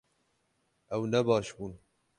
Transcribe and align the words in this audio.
Ew 0.95 1.03
ne 1.11 1.19
baş 1.27 1.47
bûn 1.55 1.73